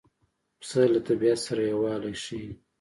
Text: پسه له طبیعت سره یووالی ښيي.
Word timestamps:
پسه 0.59 0.81
له 0.93 0.99
طبیعت 1.07 1.39
سره 1.47 1.61
یووالی 1.71 2.13
ښيي. 2.23 2.49